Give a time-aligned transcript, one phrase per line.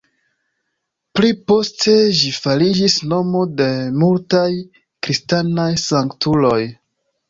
[1.19, 4.51] Pli poste ĝi fariĝis nomo de multaj
[5.07, 6.61] kristanaj sanktuloj.